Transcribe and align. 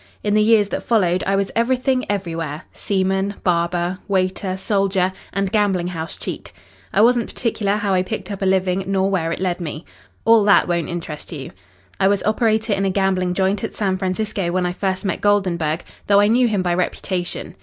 In 0.23 0.33
the 0.33 0.41
years 0.41 0.69
that 0.69 0.81
followed 0.81 1.23
I 1.27 1.35
was 1.35 1.51
everything 1.55 2.05
everywhere 2.09 2.63
seaman, 2.73 3.35
barber, 3.43 3.99
waiter, 4.07 4.57
soldier, 4.57 5.13
and 5.31 5.51
gambling 5.51 5.89
house 5.89 6.17
cheat. 6.17 6.51
I 6.91 7.01
wasn't 7.01 7.27
particular 7.29 7.73
how 7.73 7.93
I 7.93 8.01
picked 8.01 8.31
up 8.31 8.41
a 8.41 8.45
living 8.47 8.83
nor 8.87 9.11
where 9.11 9.31
it 9.31 9.39
led 9.39 9.61
me. 9.61 9.85
All 10.25 10.43
that 10.45 10.67
won't 10.67 10.89
interest 10.89 11.31
you. 11.31 11.51
I 11.99 12.07
was 12.07 12.23
operator 12.23 12.73
in 12.73 12.83
a 12.83 12.89
gambling 12.89 13.35
joint 13.35 13.63
at 13.63 13.75
San 13.75 13.95
Francisco 13.95 14.51
when 14.51 14.65
I 14.65 14.73
first 14.73 15.05
met 15.05 15.21
Goldenburg, 15.21 15.83
though 16.07 16.19
I 16.19 16.25
knew 16.25 16.47
him 16.47 16.63
by 16.63 16.73
reputation. 16.73 17.55